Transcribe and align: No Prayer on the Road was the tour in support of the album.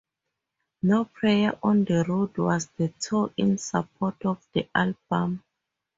No 0.81 1.05
Prayer 1.05 1.59
on 1.61 1.83
the 1.85 2.03
Road 2.03 2.35
was 2.39 2.65
the 2.75 2.87
tour 2.99 3.31
in 3.37 3.59
support 3.59 4.25
of 4.25 4.43
the 4.51 4.67
album. 4.73 5.43